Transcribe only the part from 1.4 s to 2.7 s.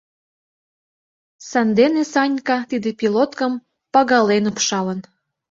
Сандене Санька